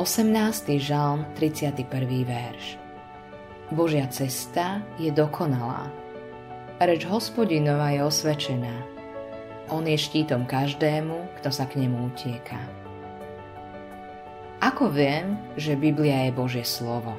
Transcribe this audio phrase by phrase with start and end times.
[0.00, 0.80] 18.
[0.80, 1.84] žalm, 31.
[2.24, 2.80] verš.
[3.68, 5.92] Božia cesta je dokonalá.
[6.80, 8.80] Reč hospodinova je osvečená.
[9.68, 12.56] On je štítom každému, kto sa k nemu utieka.
[14.64, 17.12] Ako viem, že Biblia je Božie slovo?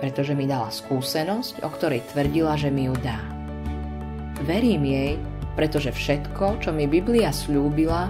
[0.00, 3.20] Pretože mi dala skúsenosť, o ktorej tvrdila, že mi ju dá.
[4.48, 5.20] Verím jej,
[5.60, 8.08] pretože všetko, čo mi Biblia slúbila,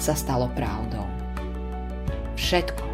[0.00, 1.13] sa stalo pravdou
[2.36, 2.84] všetko.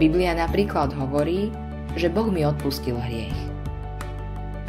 [0.00, 1.52] Biblia napríklad hovorí,
[1.96, 3.36] že Boh mi odpustil hriech.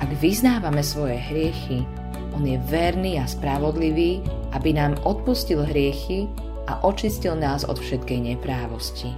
[0.03, 1.87] Ak vyznávame svoje hriechy,
[2.33, 4.25] On je verný a spravodlivý,
[4.57, 6.25] aby nám odpustil hriechy
[6.65, 9.13] a očistil nás od všetkej neprávosti.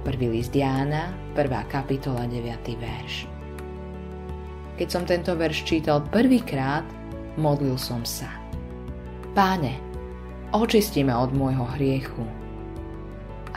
[0.00, 1.44] Prvý list Jána, 1.
[1.68, 2.40] kapitola, 9.
[2.80, 3.28] verš.
[4.80, 6.86] Keď som tento verš čítal prvýkrát,
[7.36, 8.32] modlil som sa.
[9.36, 9.76] Páne,
[10.56, 12.24] očisti ma od môjho hriechu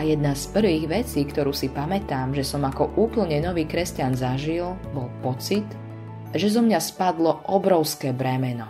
[0.02, 4.74] a jedna z prvých vecí, ktorú si pamätám, že som ako úplne nový kresťan zažil,
[4.98, 5.62] bol pocit,
[6.34, 8.66] že zo mňa spadlo obrovské bremeno.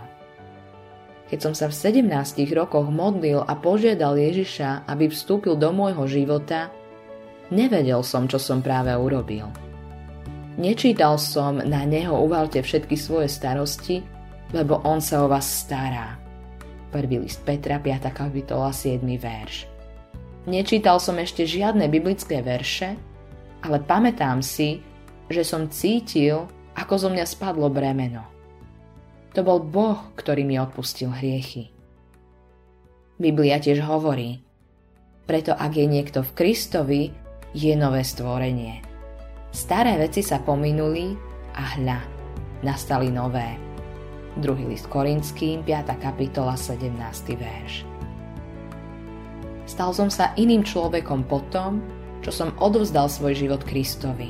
[1.32, 2.12] Keď som sa v 17
[2.52, 6.68] rokoch modlil a požiadal Ježiša, aby vstúpil do môjho života,
[7.48, 9.48] nevedel som, čo som práve urobil.
[10.60, 14.04] Nečítal som na neho uvalte všetky svoje starosti,
[14.52, 16.20] lebo on sa o vás stará.
[16.92, 18.12] Prvý list Petra, 5.
[18.12, 19.00] kapitola, 7.
[19.16, 19.71] verš.
[20.50, 22.98] Nečítal som ešte žiadne biblické verše,
[23.62, 24.82] ale pamätám si,
[25.30, 28.26] že som cítil, ako zo mňa spadlo bremeno.
[29.38, 31.70] To bol Boh, ktorý mi odpustil hriechy.
[33.22, 34.42] Biblia tiež hovorí,
[35.30, 37.04] preto ak je niekto v Kristovi,
[37.54, 38.82] je nové stvorenie.
[39.54, 41.14] Staré veci sa pominuli
[41.54, 42.00] a hľa,
[42.66, 43.56] nastali nové.
[44.40, 46.02] Druhý list Korinským, 5.
[46.02, 46.98] kapitola, 17.
[47.36, 47.91] verš.
[49.82, 51.82] Stal som sa iným človekom po tom,
[52.22, 54.30] čo som odovzdal svoj život Kristovi.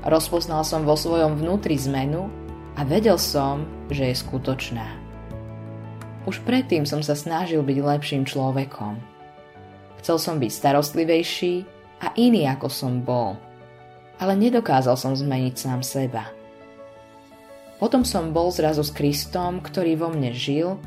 [0.00, 2.32] Rozpoznal som vo svojom vnútri zmenu
[2.72, 4.96] a vedel som, že je skutočná.
[6.24, 8.96] Už predtým som sa snažil byť lepším človekom.
[10.00, 11.68] Chcel som byť starostlivejší
[12.00, 13.36] a iný ako som bol,
[14.16, 16.24] ale nedokázal som zmeniť sám seba.
[17.76, 20.80] Potom som bol zrazu s Kristom, ktorý vo mne žil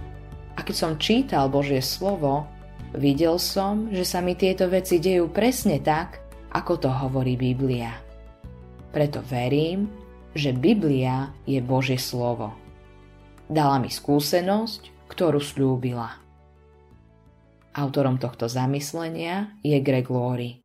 [0.57, 2.49] a keď som čítal Božie slovo,
[2.93, 6.21] Videl som, že sa mi tieto veci dejú presne tak,
[6.53, 7.89] ako to hovorí Biblia.
[8.93, 9.89] Preto verím,
[10.37, 12.53] že Biblia je Božie slovo.
[13.49, 16.21] Dala mi skúsenosť, ktorú slúbila.
[17.73, 20.61] Autorom tohto zamyslenia je Greg Laurie.